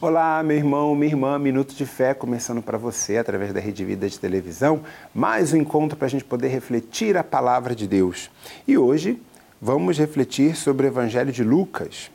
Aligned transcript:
Olá, 0.00 0.40
meu 0.44 0.56
irmão, 0.56 0.94
minha 0.94 1.10
irmã, 1.10 1.40
Minuto 1.40 1.74
de 1.74 1.84
Fé 1.84 2.14
começando 2.14 2.62
para 2.62 2.78
você 2.78 3.16
através 3.16 3.52
da 3.52 3.58
Rede 3.58 3.84
Vida 3.84 4.08
de 4.08 4.16
televisão. 4.16 4.82
Mais 5.12 5.52
um 5.52 5.56
encontro 5.56 5.98
para 5.98 6.06
a 6.06 6.08
gente 6.08 6.22
poder 6.22 6.46
refletir 6.46 7.16
a 7.16 7.24
palavra 7.24 7.74
de 7.74 7.88
Deus. 7.88 8.30
E 8.64 8.78
hoje 8.78 9.20
vamos 9.60 9.98
refletir 9.98 10.54
sobre 10.54 10.86
o 10.86 10.90
Evangelho 10.90 11.32
de 11.32 11.42
Lucas. 11.42 12.12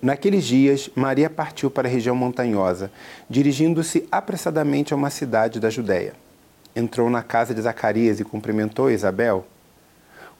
Naqueles 0.00 0.44
dias, 0.44 0.88
Maria 0.94 1.28
partiu 1.28 1.68
para 1.68 1.88
a 1.88 1.90
região 1.90 2.14
montanhosa, 2.14 2.92
dirigindo-se 3.28 4.06
apressadamente 4.12 4.94
a 4.94 4.96
uma 4.96 5.10
cidade 5.10 5.58
da 5.58 5.68
Judéia. 5.68 6.12
Entrou 6.76 7.10
na 7.10 7.24
casa 7.24 7.52
de 7.52 7.60
Zacarias 7.60 8.20
e 8.20 8.24
cumprimentou 8.24 8.88
Isabel. 8.88 9.44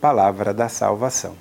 palavra 0.00 0.54
da 0.54 0.68
salvação. 0.68 1.34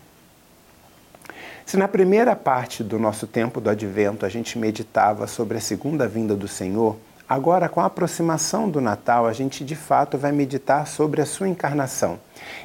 Se 1.63 1.77
na 1.77 1.88
primeira 1.88 2.36
parte 2.36 2.83
do 2.83 2.97
nosso 2.97 3.27
tempo 3.27 3.61
do 3.61 3.69
advento 3.69 4.25
a 4.25 4.30
gente 4.30 4.58
meditava 4.58 5.27
sobre 5.27 5.58
a 5.58 5.61
segunda 5.61 6.08
vinda 6.08 6.36
do 6.36 6.47
Senhor, 6.47 6.95
agora 7.30 7.69
com 7.69 7.80
a 7.81 7.86
aproximação 7.86 8.67
do 8.67 8.81
Natal 8.81 9.27
a 9.27 9.33
gente 9.33 9.64
de 9.64 9.75
fato 9.75 10.17
vai 10.17 10.31
meditar 10.31 10.88
sobre 10.88 11.22
a 11.22 11.25
sua 11.25 11.47
encarnação. 11.47 12.19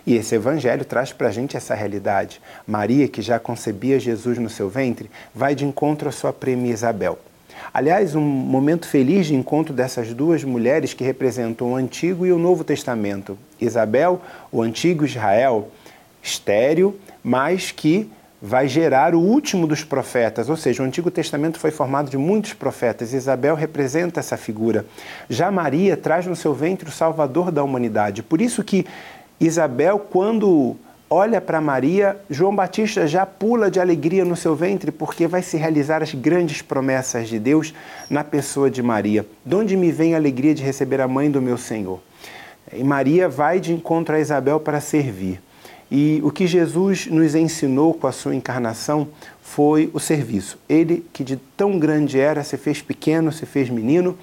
E 0.07 0.15
esse 0.15 0.35
evangelho 0.35 0.85
traz 0.85 1.13
para 1.13 1.29
a 1.29 1.33
gente 1.33 1.57
essa 1.59 1.75
realidade. 1.75 2.41
Maria, 2.67 3.07
que 3.07 3.21
já 3.21 3.39
concebia 3.39 4.01
Jesus 4.01 4.39
no 4.39 4.49
seu 4.49 4.71
ventre, 4.71 5.11
vai 5.35 5.55
de 5.55 5.67
encontro 5.67 6.09
à 6.09 6.13
sua 6.13 6.33
prima 6.33 6.69
Isabel. 6.69 7.19
Aliás, 7.75 8.15
um 8.15 8.21
momento 8.21 8.87
feliz 8.87 9.27
de 9.27 9.35
encontro 9.35 9.75
dessas 9.75 10.15
duas 10.15 10.43
mulheres 10.43 10.95
que 10.95 11.05
representam 11.05 11.73
o 11.73 11.77
Antigo 11.77 12.25
e 12.25 12.33
o 12.33 12.39
Novo 12.39 12.65
Testamento. 12.65 13.39
Isabel, 13.61 14.21
o 14.51 14.63
Antigo 14.63 15.05
Israel, 15.05 15.69
estéril, 16.23 16.97
mas 17.23 17.71
que 17.71 18.11
vai 18.45 18.67
gerar 18.67 19.15
o 19.15 19.21
último 19.21 19.69
dos 19.69 19.85
profetas, 19.85 20.49
ou 20.49 20.57
seja, 20.57 20.83
o 20.83 20.87
Antigo 20.87 21.13
Testamento 21.13 21.61
foi 21.61 21.71
formado 21.71 22.11
de 22.11 22.19
muitos 22.19 22.53
profetas. 22.53 23.13
Isabel 23.13 23.55
representa 23.55 24.19
essa 24.19 24.37
figura. 24.37 24.85
Já 25.31 25.49
Maria 25.49 25.97
traz 25.97 26.27
no 26.27 26.35
seu 26.35 26.53
ventre 26.53 26.89
o 26.89 26.93
Salvador 26.93 27.53
da 27.53 27.63
humanidade. 27.63 28.21
Por 28.21 28.41
isso 28.41 28.65
que 28.65 28.85
Isabel, 29.39 29.99
quando 29.99 30.77
olha 31.09 31.41
para 31.41 31.61
Maria, 31.61 32.17
João 32.29 32.57
Batista 32.57 33.07
já 33.07 33.25
pula 33.25 33.71
de 33.71 33.79
alegria 33.79 34.25
no 34.25 34.35
seu 34.35 34.57
ventre, 34.57 34.91
porque 34.91 35.29
vai 35.29 35.43
se 35.43 35.57
realizar 35.57 36.03
as 36.03 36.13
grandes 36.13 36.63
promessas 36.63 37.29
de 37.29 37.39
Deus 37.39 37.73
na 38.11 38.25
pessoa 38.25 38.69
de 38.69 38.83
Maria. 38.83 39.25
De 39.47 39.55
onde 39.55 39.77
me 39.77 39.93
vem 39.93 40.15
a 40.15 40.17
alegria 40.17 40.53
de 40.53 40.65
receber 40.65 41.01
a 41.01 41.07
mãe 41.07 41.31
do 41.31 41.41
meu 41.41 41.57
Senhor? 41.57 42.01
E 42.73 42.83
Maria 42.83 43.29
vai 43.29 43.61
de 43.61 43.73
encontro 43.73 44.17
a 44.17 44.21
Isabel 44.21 44.59
para 44.59 44.81
servir. 44.81 45.41
E 45.95 46.23
o 46.25 46.31
que 46.31 46.47
Jesus 46.47 47.07
nos 47.07 47.35
ensinou 47.35 47.93
com 47.93 48.07
a 48.07 48.13
sua 48.13 48.35
encarnação 48.35 49.09
foi 49.43 49.91
o 49.93 50.01
serviço. 50.01 50.59
Ele, 50.67 51.05
que 51.13 51.23
de 51.23 51.37
tão 51.37 51.79
grande 51.79 52.19
era, 52.19 52.43
se 52.43 52.57
fez 52.57 52.81
pequeno, 52.81 53.31
se 53.31 53.45
fez 53.45 53.69
menino, 53.69 54.17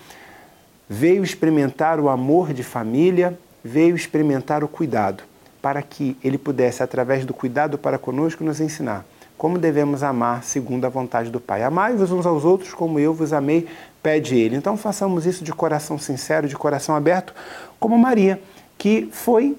veio 0.89 1.23
experimentar 1.23 1.99
o 1.99 2.09
amor 2.09 2.55
de 2.55 2.63
família, 2.63 3.37
veio 3.63 3.95
experimentar 3.95 4.63
o 4.63 4.67
cuidado, 4.67 5.21
para 5.61 5.79
que 5.83 6.17
ele 6.23 6.39
pudesse, 6.39 6.81
através 6.81 7.23
do 7.23 7.35
cuidado 7.35 7.77
para 7.77 7.99
conosco, 7.99 8.43
nos 8.43 8.59
ensinar 8.59 9.05
como 9.37 9.57
devemos 9.57 10.03
amar 10.03 10.43
segundo 10.43 10.83
a 10.83 10.89
vontade 10.89 11.29
do 11.29 11.39
Pai. 11.39 11.63
Amai-vos 11.63 12.11
uns 12.11 12.25
aos 12.25 12.43
outros 12.43 12.73
como 12.73 12.99
eu 12.99 13.13
vos 13.13 13.31
amei, 13.31 13.69
pede 14.03 14.35
ele. 14.35 14.57
Então 14.57 14.75
façamos 14.75 15.25
isso 15.25 15.45
de 15.45 15.53
coração 15.53 15.97
sincero, 15.97 16.45
de 16.45 16.57
coração 16.57 16.93
aberto, 16.93 17.33
como 17.79 17.97
Maria, 17.97 18.41
que 18.77 19.07
foi 19.13 19.55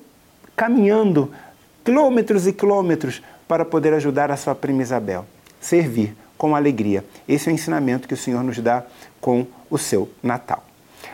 caminhando 0.54 1.30
quilômetros 1.84 2.46
e 2.46 2.52
quilômetros 2.52 3.22
para 3.46 3.64
poder 3.64 3.92
ajudar 3.94 4.30
a 4.30 4.36
sua 4.36 4.54
prima 4.54 4.82
Isabel. 4.82 5.26
Servir 5.60 6.16
com 6.38 6.56
alegria. 6.56 7.04
Esse 7.28 7.48
é 7.48 7.52
o 7.52 7.54
ensinamento 7.54 8.08
que 8.08 8.14
o 8.14 8.16
Senhor 8.16 8.42
nos 8.42 8.58
dá 8.58 8.84
com 9.20 9.46
o 9.68 9.76
seu 9.76 10.08
Natal. 10.22 10.64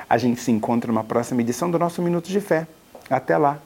A 0.08 0.16
gente 0.18 0.40
se 0.40 0.52
encontra 0.52 0.92
numa 0.92 1.02
próxima 1.04 1.40
edição 1.40 1.70
do 1.70 1.78
nosso 1.78 2.00
Minuto 2.00 2.28
de 2.28 2.40
Fé. 2.40 2.66
Até 3.10 3.36
lá! 3.36 3.65